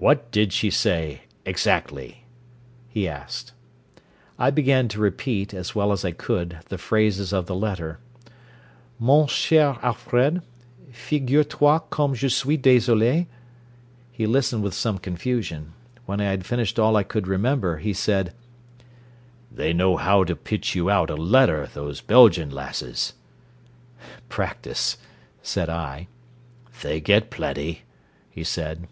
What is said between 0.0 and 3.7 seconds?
"What did she say, exactly?" he asked.